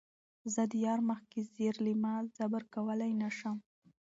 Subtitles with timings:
[0.53, 3.57] زۀ د يار مخکښې زېر لېمۀ زبَر کؤلے نۀ شم